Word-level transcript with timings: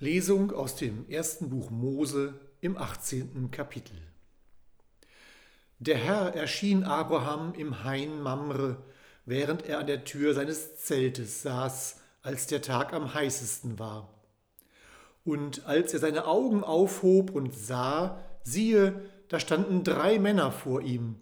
Lesung 0.00 0.52
aus 0.52 0.76
dem 0.76 1.08
ersten 1.08 1.50
Buch 1.50 1.70
Mose 1.70 2.38
im 2.60 2.76
18. 2.76 3.50
Kapitel. 3.50 3.96
Der 5.80 5.96
Herr 5.96 6.36
erschien 6.36 6.84
Abraham 6.84 7.52
im 7.54 7.82
Hain 7.82 8.22
Mamre, 8.22 8.76
während 9.26 9.66
er 9.66 9.80
an 9.80 9.88
der 9.88 10.04
Tür 10.04 10.34
seines 10.34 10.76
Zeltes 10.76 11.42
saß, 11.42 11.96
als 12.22 12.46
der 12.46 12.62
Tag 12.62 12.92
am 12.92 13.12
heißesten 13.12 13.80
war. 13.80 14.14
Und 15.24 15.66
als 15.66 15.92
er 15.94 15.98
seine 15.98 16.26
Augen 16.26 16.62
aufhob 16.62 17.32
und 17.32 17.52
sah, 17.52 18.22
siehe, 18.44 19.04
da 19.26 19.40
standen 19.40 19.82
drei 19.82 20.20
Männer 20.20 20.52
vor 20.52 20.80
ihm. 20.80 21.16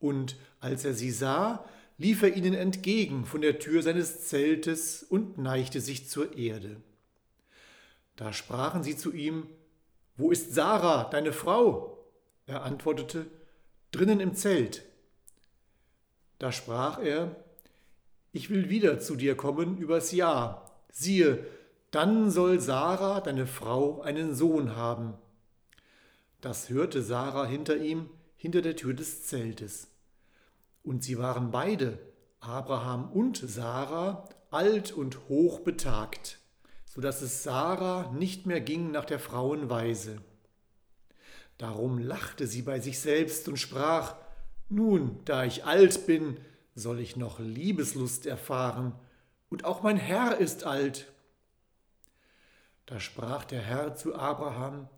Und 0.00 0.36
als 0.60 0.84
er 0.84 0.92
sie 0.92 1.12
sah, 1.12 1.64
lief 1.96 2.22
er 2.22 2.36
ihnen 2.36 2.52
entgegen 2.52 3.24
von 3.24 3.40
der 3.40 3.58
Tür 3.58 3.82
seines 3.82 4.26
Zeltes 4.28 5.02
und 5.02 5.38
neigte 5.38 5.80
sich 5.80 6.10
zur 6.10 6.36
Erde. 6.36 6.76
Da 8.18 8.32
sprachen 8.32 8.82
sie 8.82 8.96
zu 8.96 9.12
ihm, 9.12 9.46
Wo 10.16 10.32
ist 10.32 10.52
Sarah, 10.52 11.04
deine 11.04 11.32
Frau? 11.32 12.04
Er 12.46 12.64
antwortete, 12.64 13.26
Drinnen 13.92 14.18
im 14.18 14.34
Zelt. 14.34 14.82
Da 16.40 16.50
sprach 16.50 16.98
er, 16.98 17.36
Ich 18.32 18.50
will 18.50 18.70
wieder 18.70 18.98
zu 18.98 19.14
dir 19.14 19.36
kommen 19.36 19.78
übers 19.78 20.10
Jahr. 20.10 20.82
Siehe, 20.90 21.46
dann 21.92 22.32
soll 22.32 22.58
Sarah, 22.58 23.20
deine 23.20 23.46
Frau, 23.46 24.00
einen 24.00 24.34
Sohn 24.34 24.74
haben. 24.74 25.14
Das 26.40 26.70
hörte 26.70 27.02
Sarah 27.04 27.46
hinter 27.46 27.76
ihm, 27.76 28.10
hinter 28.36 28.62
der 28.62 28.74
Tür 28.74 28.94
des 28.94 29.28
Zeltes. 29.28 29.86
Und 30.82 31.04
sie 31.04 31.18
waren 31.18 31.52
beide, 31.52 32.00
Abraham 32.40 33.12
und 33.12 33.36
Sarah, 33.36 34.28
alt 34.50 34.90
und 34.90 35.28
hoch 35.28 35.60
betagt 35.60 36.40
so 36.98 37.02
dass 37.02 37.22
es 37.22 37.44
Sarah 37.44 38.10
nicht 38.10 38.46
mehr 38.46 38.60
ging 38.60 38.90
nach 38.90 39.04
der 39.04 39.20
Frauenweise. 39.20 40.20
Darum 41.56 42.00
lachte 42.00 42.48
sie 42.48 42.62
bei 42.62 42.80
sich 42.80 42.98
selbst 42.98 43.46
und 43.48 43.56
sprach, 43.56 44.16
Nun, 44.68 45.20
da 45.24 45.44
ich 45.44 45.64
alt 45.64 46.06
bin, 46.06 46.38
soll 46.74 46.98
ich 46.98 47.14
noch 47.14 47.38
Liebeslust 47.38 48.26
erfahren, 48.26 48.96
und 49.48 49.64
auch 49.64 49.84
mein 49.84 49.96
Herr 49.96 50.38
ist 50.38 50.64
alt. 50.64 51.12
Da 52.86 52.98
sprach 52.98 53.44
der 53.44 53.60
Herr 53.60 53.94
zu 53.94 54.16
Abraham, 54.16 54.88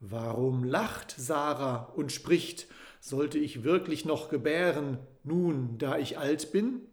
Warum 0.00 0.64
lacht 0.64 1.14
Sarah 1.18 1.92
und 1.96 2.12
spricht, 2.12 2.66
sollte 2.98 3.36
ich 3.36 3.62
wirklich 3.62 4.06
noch 4.06 4.30
gebären, 4.30 4.96
nun, 5.22 5.76
da 5.76 5.98
ich 5.98 6.16
alt 6.16 6.50
bin? 6.50 6.88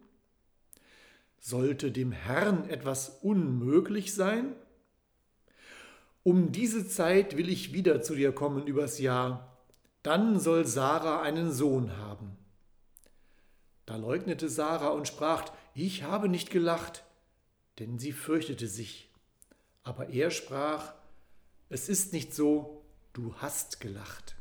Sollte 1.46 1.92
dem 1.92 2.10
Herrn 2.10 2.70
etwas 2.70 3.18
unmöglich 3.20 4.14
sein? 4.14 4.56
Um 6.22 6.52
diese 6.52 6.88
Zeit 6.88 7.36
will 7.36 7.50
ich 7.50 7.74
wieder 7.74 8.00
zu 8.00 8.14
dir 8.14 8.32
kommen 8.32 8.66
übers 8.66 8.98
Jahr, 8.98 9.62
dann 10.02 10.40
soll 10.40 10.66
Sarah 10.66 11.20
einen 11.20 11.52
Sohn 11.52 11.98
haben. 11.98 12.38
Da 13.84 13.96
leugnete 13.96 14.48
Sarah 14.48 14.88
und 14.88 15.06
sprach, 15.06 15.52
ich 15.74 16.02
habe 16.02 16.30
nicht 16.30 16.48
gelacht, 16.50 17.04
denn 17.78 17.98
sie 17.98 18.12
fürchtete 18.12 18.66
sich. 18.66 19.12
Aber 19.82 20.08
er 20.08 20.30
sprach, 20.30 20.94
es 21.68 21.90
ist 21.90 22.14
nicht 22.14 22.32
so, 22.32 22.86
du 23.12 23.34
hast 23.34 23.80
gelacht. 23.80 24.33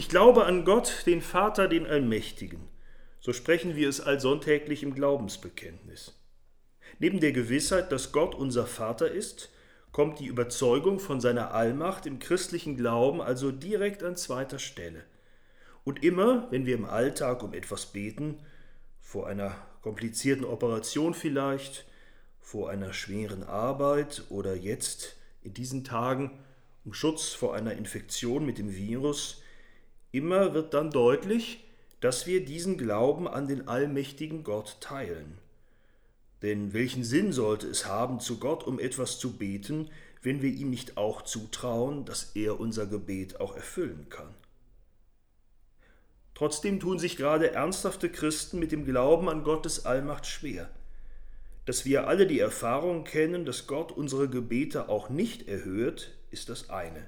Ich 0.00 0.08
glaube 0.08 0.46
an 0.46 0.64
Gott, 0.64 1.02
den 1.04 1.20
Vater, 1.20 1.68
den 1.68 1.86
Allmächtigen. 1.86 2.66
So 3.20 3.34
sprechen 3.34 3.76
wir 3.76 3.86
es 3.86 4.00
allsonntäglich 4.00 4.82
im 4.82 4.94
Glaubensbekenntnis. 4.94 6.18
Neben 6.98 7.20
der 7.20 7.32
Gewissheit, 7.32 7.92
dass 7.92 8.10
Gott 8.10 8.34
unser 8.34 8.66
Vater 8.66 9.10
ist, 9.10 9.50
kommt 9.92 10.18
die 10.18 10.24
Überzeugung 10.24 11.00
von 11.00 11.20
seiner 11.20 11.52
Allmacht 11.52 12.06
im 12.06 12.18
christlichen 12.18 12.78
Glauben 12.78 13.20
also 13.20 13.52
direkt 13.52 14.02
an 14.02 14.16
zweiter 14.16 14.58
Stelle. 14.58 15.04
Und 15.84 16.02
immer, 16.02 16.50
wenn 16.50 16.64
wir 16.64 16.76
im 16.76 16.86
Alltag 16.86 17.42
um 17.42 17.52
etwas 17.52 17.84
beten, 17.84 18.38
vor 19.02 19.26
einer 19.26 19.54
komplizierten 19.82 20.46
Operation 20.46 21.12
vielleicht, 21.12 21.84
vor 22.40 22.70
einer 22.70 22.94
schweren 22.94 23.42
Arbeit 23.42 24.22
oder 24.30 24.56
jetzt 24.56 25.16
in 25.42 25.52
diesen 25.52 25.84
Tagen 25.84 26.42
um 26.86 26.94
Schutz 26.94 27.34
vor 27.34 27.54
einer 27.54 27.74
Infektion 27.74 28.46
mit 28.46 28.56
dem 28.56 28.74
Virus, 28.74 29.39
Immer 30.12 30.54
wird 30.54 30.74
dann 30.74 30.90
deutlich, 30.90 31.64
dass 32.00 32.26
wir 32.26 32.44
diesen 32.44 32.78
Glauben 32.78 33.28
an 33.28 33.46
den 33.46 33.68
allmächtigen 33.68 34.42
Gott 34.42 34.78
teilen. 34.80 35.38
Denn 36.42 36.72
welchen 36.72 37.04
Sinn 37.04 37.32
sollte 37.32 37.66
es 37.68 37.86
haben, 37.86 38.18
zu 38.18 38.38
Gott 38.38 38.64
um 38.64 38.80
etwas 38.80 39.18
zu 39.18 39.36
beten, 39.36 39.90
wenn 40.22 40.42
wir 40.42 40.50
ihm 40.50 40.70
nicht 40.70 40.96
auch 40.96 41.22
zutrauen, 41.22 42.04
dass 42.04 42.32
er 42.34 42.58
unser 42.58 42.86
Gebet 42.86 43.40
auch 43.40 43.54
erfüllen 43.54 44.06
kann? 44.08 44.34
Trotzdem 46.34 46.80
tun 46.80 46.98
sich 46.98 47.16
gerade 47.16 47.52
ernsthafte 47.52 48.10
Christen 48.10 48.58
mit 48.58 48.72
dem 48.72 48.86
Glauben 48.86 49.28
an 49.28 49.44
Gottes 49.44 49.84
Allmacht 49.84 50.26
schwer. 50.26 50.70
Dass 51.66 51.84
wir 51.84 52.08
alle 52.08 52.26
die 52.26 52.40
Erfahrung 52.40 53.04
kennen, 53.04 53.44
dass 53.44 53.66
Gott 53.66 53.92
unsere 53.92 54.28
Gebete 54.28 54.88
auch 54.88 55.10
nicht 55.10 55.46
erhört, 55.48 56.12
ist 56.30 56.48
das 56.48 56.70
eine. 56.70 57.06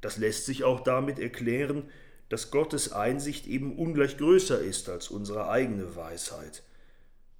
Das 0.00 0.16
lässt 0.16 0.46
sich 0.46 0.64
auch 0.64 0.80
damit 0.80 1.18
erklären, 1.18 1.90
dass 2.28 2.50
Gottes 2.50 2.92
Einsicht 2.92 3.46
eben 3.46 3.76
ungleich 3.76 4.16
größer 4.16 4.60
ist 4.60 4.88
als 4.88 5.08
unsere 5.08 5.48
eigene 5.48 5.96
Weisheit. 5.96 6.62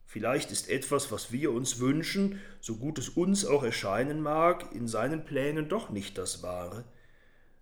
Vielleicht 0.05 0.51
ist 0.51 0.69
etwas, 0.69 1.13
was 1.13 1.31
wir 1.31 1.53
uns 1.53 1.79
wünschen, 1.79 2.41
so 2.61 2.77
gut 2.77 2.99
es 2.99 3.09
uns 3.09 3.47
auch 3.47 3.63
erscheinen 3.63 4.21
mag, 4.21 4.75
in 4.75 4.89
seinen 4.89 5.25
Plänen 5.25 5.69
doch 5.69 5.91
nicht 5.91 6.19
das 6.19 6.43
Wahre. 6.43 6.85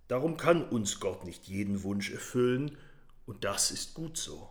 Darum 0.08 0.38
kann 0.38 0.66
uns 0.66 1.00
Gott 1.00 1.26
nicht 1.26 1.44
jeden 1.46 1.82
Wunsch 1.82 2.10
erfüllen, 2.10 2.78
und 3.26 3.44
das 3.44 3.70
ist 3.70 3.92
gut 3.92 4.16
so. 4.16 4.48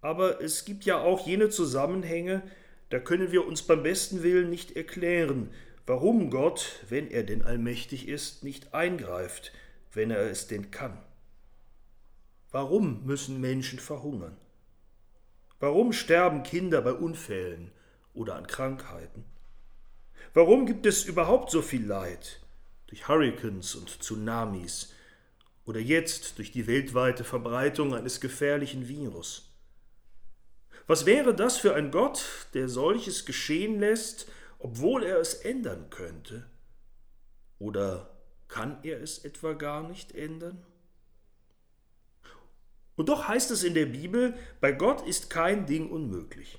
Aber 0.00 0.42
es 0.42 0.64
gibt 0.64 0.84
ja 0.84 0.98
auch 0.98 1.24
jene 1.24 1.48
Zusammenhänge, 1.48 2.42
da 2.90 2.98
können 2.98 3.30
wir 3.30 3.46
uns 3.46 3.62
beim 3.62 3.84
besten 3.84 4.24
Willen 4.24 4.50
nicht 4.50 4.74
erklären, 4.76 5.50
warum 5.86 6.30
Gott, 6.30 6.80
wenn 6.88 7.10
er 7.10 7.22
denn 7.22 7.42
allmächtig 7.42 8.08
ist, 8.08 8.44
nicht 8.44 8.74
eingreift, 8.74 9.52
wenn 9.92 10.10
er 10.10 10.30
es 10.30 10.46
denn 10.46 10.70
kann. 10.70 10.98
Warum 12.50 13.04
müssen 13.04 13.40
Menschen 13.40 13.78
verhungern? 13.78 14.36
Warum 15.60 15.92
sterben 15.92 16.42
Kinder 16.42 16.82
bei 16.82 16.92
Unfällen 16.92 17.70
oder 18.12 18.36
an 18.36 18.46
Krankheiten? 18.46 19.24
Warum 20.32 20.66
gibt 20.66 20.86
es 20.86 21.04
überhaupt 21.04 21.50
so 21.50 21.62
viel 21.62 21.86
Leid 21.86 22.40
durch 22.86 23.08
Hurrikans 23.08 23.74
und 23.74 24.02
Tsunamis 24.02 24.92
oder 25.64 25.80
jetzt 25.80 26.38
durch 26.38 26.52
die 26.52 26.66
weltweite 26.66 27.24
Verbreitung 27.24 27.94
eines 27.94 28.20
gefährlichen 28.20 28.88
Virus? 28.88 29.50
Was 30.86 31.06
wäre 31.06 31.34
das 31.34 31.56
für 31.56 31.74
ein 31.74 31.90
Gott, 31.90 32.24
der 32.52 32.68
solches 32.68 33.24
geschehen 33.24 33.80
lässt, 33.80 34.26
obwohl 34.64 35.02
er 35.02 35.18
es 35.18 35.34
ändern 35.34 35.90
könnte? 35.90 36.46
Oder 37.58 38.16
kann 38.48 38.78
er 38.82 39.02
es 39.02 39.18
etwa 39.18 39.52
gar 39.52 39.86
nicht 39.86 40.12
ändern? 40.14 40.64
Und 42.96 43.10
doch 43.10 43.28
heißt 43.28 43.50
es 43.50 43.62
in 43.62 43.74
der 43.74 43.84
Bibel, 43.84 44.32
bei 44.62 44.72
Gott 44.72 45.06
ist 45.06 45.28
kein 45.28 45.66
Ding 45.66 45.90
unmöglich. 45.90 46.58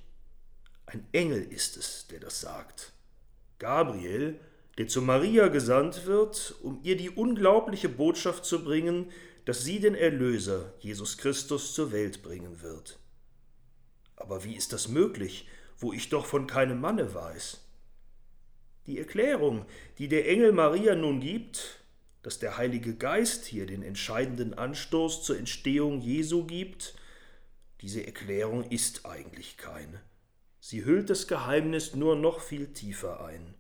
Ein 0.86 1.08
Engel 1.14 1.52
ist 1.52 1.78
es, 1.78 2.06
der 2.06 2.20
das 2.20 2.42
sagt. 2.42 2.94
Gabriel, 3.58 4.40
der 4.78 4.88
zu 4.88 5.02
Maria 5.02 5.48
gesandt 5.48 6.06
wird, 6.06 6.54
um 6.62 6.82
ihr 6.84 6.98
die 6.98 7.10
unglaubliche 7.10 7.90
Botschaft 7.90 8.46
zu 8.46 8.64
bringen, 8.64 9.12
dass 9.46 9.64
sie 9.64 9.80
den 9.80 9.96
Erlöser, 9.96 10.74
Jesus 10.78 11.18
Christus, 11.18 11.74
zur 11.74 11.92
Welt 11.92 12.22
bringen 12.22 12.62
wird. 12.62 13.00
Aber 14.16 14.44
wie 14.44 14.54
ist 14.54 14.74
das 14.74 14.90
möglich, 14.90 15.48
wo 15.80 15.92
ich 15.92 16.10
doch 16.10 16.28
von 16.28 16.46
keinem 16.46 16.80
Manne 16.80 17.16
weiß? 17.16 17.65
Die 18.88 19.00
Erklärung, 19.00 19.66
die 19.98 20.08
der 20.08 20.30
Engel 20.30 20.52
Maria 20.52 20.96
nun 20.96 21.20
gibt, 21.20 21.80
dass 22.22 22.40
der 22.40 22.58
Heilige 22.58 22.96
Geist 22.96 23.46
hier 23.46 23.66
den 23.66 23.84
entscheidenden 23.84 24.54
Anstoß 24.54 25.24
zur 25.24 25.38
Entstehung 25.38 26.02
Jesu 26.02 26.46
gibt, 26.46 26.96
diese 27.82 28.06
Erklärung 28.06 28.64
ist 28.70 29.06
eigentlich 29.06 29.58
keine. 29.58 30.02
Sie 30.60 30.86
hüllt 30.86 31.10
das 31.10 31.28
Geheimnis 31.28 31.94
nur 31.96 32.16
noch 32.16 32.40
viel 32.40 32.74
tiefer 32.74 33.24
ein. 33.24 33.54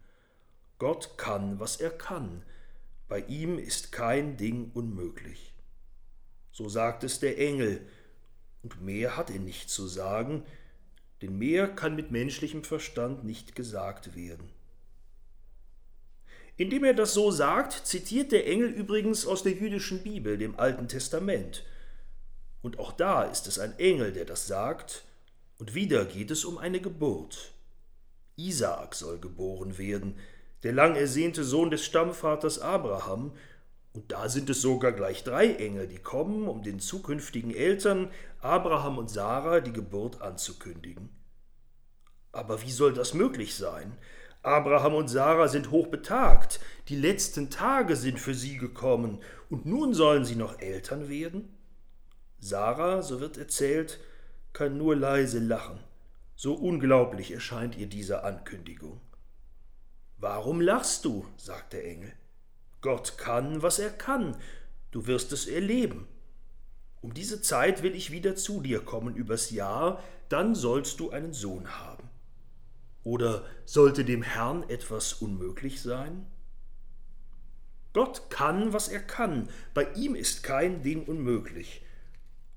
Gott 0.80 1.18
kann, 1.18 1.60
was 1.60 1.78
er 1.78 1.92
kann. 1.92 2.44
Bei 3.08 3.20
ihm 3.20 3.60
ist 3.60 3.92
kein 3.92 4.38
Ding 4.38 4.72
unmöglich. 4.74 5.54
So 6.52 6.70
sagt 6.70 7.04
es 7.04 7.20
der 7.20 7.38
Engel, 7.38 7.86
und 8.64 8.82
mehr 8.82 9.16
hat 9.16 9.30
er 9.30 9.40
nicht 9.40 9.70
zu 9.70 9.86
sagen, 9.86 10.44
denn 11.22 11.38
mehr 11.38 11.68
kann 11.68 11.96
mit 11.96 12.10
menschlichem 12.10 12.64
Verstand 12.64 13.24
nicht 13.24 13.56
gesagt 13.56 14.16
werden. 14.16 14.55
Indem 16.58 16.86
er 16.86 16.94
das 16.94 17.14
so 17.14 17.32
sagt, 17.32 17.74
zitiert 17.86 18.32
der 18.32 18.48
Engel 18.48 18.70
übrigens 18.70 19.26
aus 19.26 19.44
der 19.44 19.54
jüdischen 19.54 20.04
Bibel, 20.04 20.38
dem 20.38 20.58
Alten 20.58 20.88
Testament. 20.88 21.66
Und 22.62 22.80
auch 22.80 22.94
da 22.94 23.24
ist 23.24 23.48
es 23.48 23.60
ein 23.60 23.78
Engel, 23.78 24.14
der 24.14 24.26
das 24.26 24.48
sagt, 24.48 25.04
und 25.60 25.76
wieder 25.76 26.06
geht 26.06 26.32
es 26.32 26.46
um 26.46 26.58
eine 26.58 26.80
Geburt. 26.80 27.54
Isaak 28.38 28.96
soll 28.96 29.20
geboren 29.20 29.78
werden, 29.78 30.18
der 30.64 30.74
lang 30.74 30.96
ersehnte 30.96 31.44
Sohn 31.44 31.70
des 31.70 31.86
Stammvaters 31.86 32.60
Abraham, 32.60 33.34
und 33.94 34.12
da 34.12 34.28
sind 34.28 34.50
es 34.50 34.62
sogar 34.62 34.92
gleich 34.92 35.24
drei 35.24 35.54
Engel, 35.54 35.88
die 35.88 36.00
kommen, 36.00 36.50
um 36.50 36.64
den 36.64 36.80
zukünftigen 36.80 37.56
Eltern 37.56 38.12
Abraham 38.42 38.98
und 38.98 39.10
Sarah 39.10 39.62
die 39.62 39.72
Geburt 39.72 40.22
anzukündigen. 40.22 41.10
Aber 42.34 42.62
wie 42.62 42.72
soll 42.72 42.94
das 42.94 43.14
möglich 43.14 43.56
sein? 43.56 43.98
Abraham 44.46 44.96
und 44.96 45.08
Sarah 45.08 45.48
sind 45.48 45.72
hochbetagt, 45.72 46.60
die 46.88 46.96
letzten 46.96 47.50
Tage 47.50 47.96
sind 47.96 48.20
für 48.20 48.34
sie 48.34 48.58
gekommen, 48.58 49.20
und 49.50 49.66
nun 49.66 49.94
sollen 49.94 50.26
sie 50.26 50.36
noch 50.36 50.60
Eltern 50.60 51.10
werden? 51.10 51.50
Sarah, 52.40 53.02
so 53.02 53.20
wird 53.20 53.38
erzählt, 53.38 54.00
kann 54.54 54.78
nur 54.78 54.96
leise 54.96 55.40
lachen, 55.40 55.80
so 56.36 56.54
unglaublich 56.54 57.32
erscheint 57.32 57.78
ihr 57.78 57.88
diese 57.88 58.24
Ankündigung. 58.24 59.02
Warum 60.18 60.62
lachst 60.62 61.06
du? 61.06 61.26
sagt 61.38 61.74
der 61.74 61.86
Engel. 61.86 62.14
Gott 62.82 63.18
kann, 63.18 63.62
was 63.62 63.80
er 63.80 63.90
kann, 63.90 64.38
du 64.92 65.08
wirst 65.08 65.32
es 65.32 65.48
erleben. 65.48 66.08
Um 67.02 67.14
diese 67.14 67.42
Zeit 67.42 67.84
will 67.84 67.96
ich 67.96 68.12
wieder 68.12 68.36
zu 68.36 68.62
dir 68.62 68.80
kommen 68.80 69.16
übers 69.16 69.50
Jahr, 69.50 70.02
dann 70.30 70.56
sollst 70.56 71.00
du 71.00 71.10
einen 71.10 71.34
Sohn 71.34 71.80
haben. 71.80 72.05
Oder 73.06 73.46
sollte 73.66 74.04
dem 74.04 74.24
Herrn 74.24 74.68
etwas 74.68 75.14
unmöglich 75.14 75.82
sein? 75.82 76.26
Gott 77.94 78.30
kann, 78.30 78.74
was 78.74 78.90
er 78.90 79.00
kann, 79.00 79.48
bei 79.74 79.88
ihm 79.94 80.16
ist 80.16 80.44
kein 80.44 80.82
Ding 80.82 81.06
unmöglich. 81.06 81.86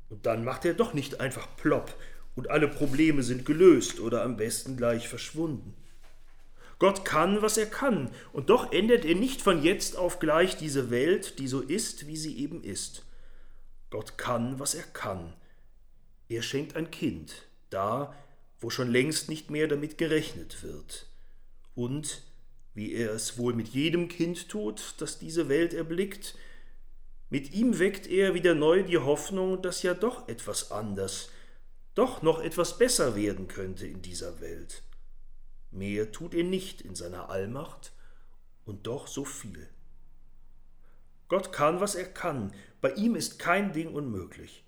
Und 0.08 0.24
dann 0.26 0.44
macht 0.44 0.64
er 0.64 0.74
doch 0.74 0.94
nicht 0.94 1.20
einfach 1.20 1.54
plopp 1.56 1.94
und 2.34 2.50
alle 2.50 2.66
Probleme 2.66 3.22
sind 3.22 3.44
gelöst 3.44 4.00
oder 4.00 4.24
am 4.24 4.36
besten 4.36 4.76
gleich 4.76 5.06
verschwunden. 5.06 5.74
Gott 6.78 7.04
kann, 7.04 7.42
was 7.42 7.58
er 7.58 7.66
kann, 7.66 8.10
und 8.32 8.48
doch 8.48 8.72
ändert 8.72 9.04
er 9.04 9.16
nicht 9.16 9.42
von 9.42 9.62
jetzt 9.62 9.96
auf 9.96 10.18
gleich 10.18 10.56
diese 10.56 10.90
Welt, 10.90 11.38
die 11.38 11.48
so 11.48 11.60
ist, 11.60 12.06
wie 12.06 12.16
sie 12.16 12.38
eben 12.38 12.64
ist. 12.64 13.04
Gott 13.90 14.16
kann, 14.16 14.58
was 14.58 14.74
er 14.74 14.84
kann. 14.84 15.34
Er 16.28 16.42
schenkt 16.42 16.74
ein 16.74 16.90
Kind, 16.90 17.48
da, 17.68 18.14
wo 18.60 18.70
schon 18.70 18.90
längst 18.90 19.28
nicht 19.28 19.50
mehr 19.50 19.69
damit 19.69 19.99
gerechnet 19.99 20.62
wird. 20.62 21.06
Und, 21.75 22.22
wie 22.75 22.93
er 22.93 23.12
es 23.12 23.38
wohl 23.38 23.55
mit 23.55 23.69
jedem 23.69 24.08
Kind 24.08 24.49
tut, 24.49 24.94
das 24.99 25.19
diese 25.19 25.49
Welt 25.49 25.75
erblickt, 25.75 26.37
mit 27.31 27.52
ihm 27.52 27.78
weckt 27.78 28.06
er 28.06 28.34
wieder 28.34 28.55
neu 28.55 28.82
die 28.82 28.99
Hoffnung, 28.99 29.60
dass 29.60 29.82
ja 29.82 29.94
doch 29.94 30.28
etwas 30.28 30.70
anders, 30.70 31.31
doch 31.94 32.22
noch 32.22 32.40
etwas 32.40 32.78
besser 32.78 33.16
werden 33.16 33.49
könnte 33.49 33.87
in 33.87 34.00
dieser 34.00 34.40
Welt. 34.40 34.82
Mehr 35.70 36.11
tut 36.11 36.34
er 36.34 36.44
nicht 36.44 36.81
in 36.81 36.94
seiner 36.94 37.28
Allmacht 37.28 37.93
und 38.64 38.87
doch 38.87 39.06
so 39.06 39.25
viel. 39.25 39.69
Gott 41.28 41.52
kann, 41.52 41.81
was 41.81 41.94
er 41.94 42.06
kann, 42.06 42.54
bei 42.80 42.92
ihm 42.94 43.14
ist 43.14 43.38
kein 43.38 43.73
Ding 43.73 43.92
unmöglich. 43.92 44.64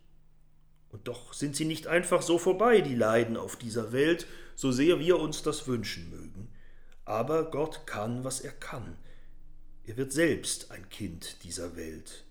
Und 0.93 1.07
doch 1.07 1.33
sind 1.33 1.55
sie 1.55 1.65
nicht 1.65 1.87
einfach 1.87 2.23
so 2.23 2.39
vorbei, 2.39 2.81
die 2.81 2.95
Leiden 2.95 3.37
auf 3.37 3.57
dieser 3.57 3.93
Welt, 3.93 4.27
so 4.57 4.73
sehr 4.73 4.99
wir 4.99 5.19
uns 5.19 5.43
das 5.43 5.67
wünschen 5.67 6.11
mögen. 6.11 6.49
Aber 7.05 7.51
Gott 7.51 7.87
kann, 7.87 8.25
was 8.25 8.41
er 8.41 8.53
kann. 8.53 8.97
Er 9.85 9.97
wird 9.97 10.13
selbst 10.13 10.71
ein 10.71 10.89
Kind 10.89 11.43
dieser 11.45 11.77
Welt. 11.77 12.25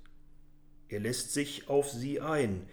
Er 0.90 1.00
lässt 1.00 1.34
sich 1.34 1.70
auf 1.70 1.90
sie 1.90 2.20
ein. 2.20 2.68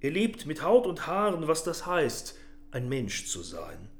Er 0.00 0.10
lebt 0.10 0.46
mit 0.46 0.62
Haut 0.62 0.86
und 0.86 1.06
Haaren, 1.06 1.48
was 1.48 1.64
das 1.64 1.86
heißt, 1.86 2.36
ein 2.70 2.88
Mensch 2.88 3.26
zu 3.26 3.42
sein, 3.42 3.90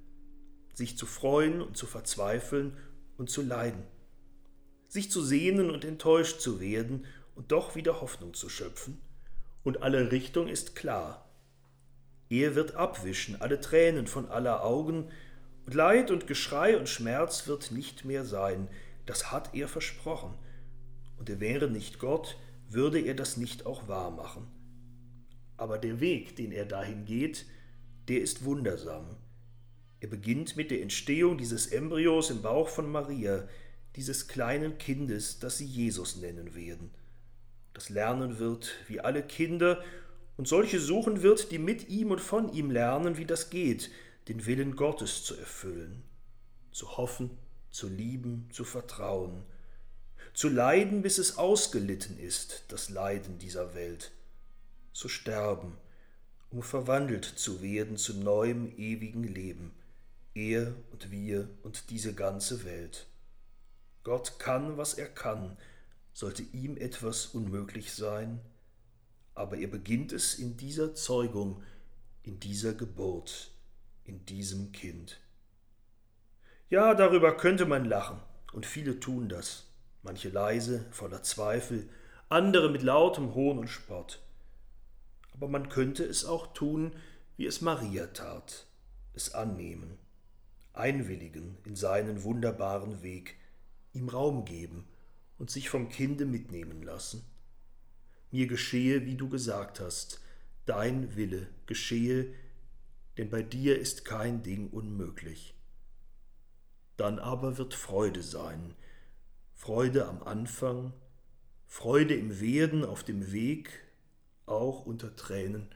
sich 0.72 0.96
zu 0.96 1.04
freuen 1.04 1.60
und 1.60 1.76
zu 1.76 1.86
verzweifeln 1.86 2.76
und 3.18 3.28
zu 3.28 3.42
leiden, 3.42 3.82
sich 4.88 5.10
zu 5.10 5.22
sehnen 5.22 5.70
und 5.70 5.84
enttäuscht 5.84 6.40
zu 6.40 6.60
werden 6.60 7.04
und 7.34 7.52
doch 7.52 7.74
wieder 7.74 8.00
Hoffnung 8.00 8.32
zu 8.32 8.48
schöpfen 8.48 9.00
und 9.62 9.82
alle 9.82 10.10
Richtung 10.12 10.48
ist 10.48 10.74
klar. 10.74 11.26
Er 12.28 12.54
wird 12.54 12.74
abwischen 12.74 13.40
alle 13.40 13.60
Tränen 13.60 14.06
von 14.06 14.28
aller 14.28 14.64
Augen, 14.64 15.10
und 15.66 15.74
Leid 15.74 16.10
und 16.10 16.26
Geschrei 16.26 16.76
und 16.76 16.88
Schmerz 16.88 17.46
wird 17.46 17.70
nicht 17.70 18.04
mehr 18.04 18.24
sein, 18.24 18.68
das 19.06 19.30
hat 19.30 19.54
er 19.54 19.68
versprochen, 19.68 20.34
und 21.18 21.28
er 21.28 21.40
wäre 21.40 21.68
nicht 21.68 21.98
Gott, 21.98 22.36
würde 22.68 23.00
er 23.00 23.14
das 23.14 23.36
nicht 23.36 23.66
auch 23.66 23.88
wahr 23.88 24.10
machen. 24.10 24.46
Aber 25.56 25.76
der 25.76 26.00
Weg, 26.00 26.36
den 26.36 26.52
er 26.52 26.64
dahin 26.64 27.04
geht, 27.04 27.46
der 28.08 28.20
ist 28.20 28.44
wundersam. 28.44 29.16
Er 30.00 30.08
beginnt 30.08 30.56
mit 30.56 30.70
der 30.70 30.80
Entstehung 30.80 31.36
dieses 31.36 31.66
Embryos 31.66 32.30
im 32.30 32.40
Bauch 32.40 32.68
von 32.68 32.90
Maria, 32.90 33.46
dieses 33.96 34.28
kleinen 34.28 34.78
Kindes, 34.78 35.40
das 35.40 35.58
sie 35.58 35.66
Jesus 35.66 36.16
nennen 36.16 36.54
werden 36.54 36.90
das 37.80 37.88
lernen 37.88 38.38
wird 38.38 38.74
wie 38.88 39.00
alle 39.00 39.22
Kinder 39.22 39.82
und 40.36 40.46
solche 40.46 40.78
suchen 40.78 41.22
wird, 41.22 41.50
die 41.50 41.58
mit 41.58 41.88
ihm 41.88 42.10
und 42.10 42.20
von 42.20 42.52
ihm 42.52 42.70
lernen, 42.70 43.16
wie 43.16 43.24
das 43.24 43.48
geht, 43.48 43.90
den 44.28 44.44
Willen 44.44 44.76
Gottes 44.76 45.24
zu 45.24 45.34
erfüllen, 45.34 46.02
zu 46.72 46.98
hoffen, 46.98 47.30
zu 47.70 47.88
lieben, 47.88 48.50
zu 48.52 48.64
vertrauen, 48.64 49.44
zu 50.34 50.50
leiden, 50.50 51.00
bis 51.00 51.16
es 51.16 51.38
ausgelitten 51.38 52.18
ist, 52.18 52.64
das 52.68 52.90
Leiden 52.90 53.38
dieser 53.38 53.74
Welt, 53.74 54.12
zu 54.92 55.08
sterben, 55.08 55.78
um 56.50 56.62
verwandelt 56.62 57.24
zu 57.24 57.62
werden 57.62 57.96
zu 57.96 58.12
neuem 58.12 58.76
ewigen 58.76 59.24
Leben, 59.24 59.72
er 60.34 60.74
und 60.92 61.10
wir 61.10 61.48
und 61.62 61.88
diese 61.88 62.12
ganze 62.12 62.62
Welt. 62.66 63.06
Gott 64.04 64.38
kann, 64.38 64.76
was 64.76 64.92
er 64.92 65.08
kann, 65.08 65.56
sollte 66.20 66.42
ihm 66.42 66.76
etwas 66.76 67.26
unmöglich 67.28 67.94
sein? 67.94 68.40
Aber 69.34 69.56
er 69.56 69.68
beginnt 69.68 70.12
es 70.12 70.34
in 70.34 70.58
dieser 70.58 70.94
Zeugung, 70.94 71.62
in 72.22 72.38
dieser 72.38 72.74
Geburt, 72.74 73.50
in 74.04 74.26
diesem 74.26 74.70
Kind. 74.72 75.18
Ja, 76.68 76.92
darüber 76.92 77.38
könnte 77.38 77.64
man 77.64 77.86
lachen, 77.86 78.20
und 78.52 78.66
viele 78.66 79.00
tun 79.00 79.30
das, 79.30 79.66
manche 80.02 80.28
leise, 80.28 80.84
voller 80.90 81.22
Zweifel, 81.22 81.88
andere 82.28 82.68
mit 82.68 82.82
lautem 82.82 83.34
Hohn 83.34 83.58
und 83.58 83.68
Spott. 83.68 84.20
Aber 85.32 85.48
man 85.48 85.70
könnte 85.70 86.04
es 86.04 86.26
auch 86.26 86.52
tun, 86.52 86.92
wie 87.38 87.46
es 87.46 87.62
Maria 87.62 88.08
tat, 88.08 88.66
es 89.14 89.32
annehmen, 89.32 89.96
einwilligen 90.74 91.56
in 91.64 91.76
seinen 91.76 92.24
wunderbaren 92.24 93.02
Weg, 93.02 93.38
ihm 93.94 94.10
Raum 94.10 94.44
geben 94.44 94.86
und 95.40 95.50
sich 95.50 95.70
vom 95.70 95.88
Kinde 95.88 96.26
mitnehmen 96.26 96.82
lassen. 96.82 97.24
Mir 98.30 98.46
geschehe, 98.46 99.06
wie 99.06 99.16
du 99.16 99.28
gesagt 99.30 99.80
hast, 99.80 100.20
dein 100.66 101.16
Wille 101.16 101.48
geschehe, 101.64 102.32
denn 103.16 103.30
bei 103.30 103.42
dir 103.42 103.78
ist 103.78 104.04
kein 104.04 104.42
Ding 104.42 104.68
unmöglich. 104.68 105.54
Dann 106.98 107.18
aber 107.18 107.56
wird 107.56 107.72
Freude 107.72 108.22
sein, 108.22 108.74
Freude 109.54 110.06
am 110.06 110.22
Anfang, 110.22 110.92
Freude 111.66 112.14
im 112.14 112.38
Werden 112.40 112.84
auf 112.84 113.02
dem 113.02 113.32
Weg, 113.32 113.70
auch 114.44 114.84
unter 114.84 115.16
Tränen 115.16 115.68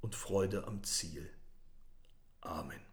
und 0.00 0.14
Freude 0.14 0.68
am 0.68 0.84
Ziel. 0.84 1.28
Amen. 2.42 2.85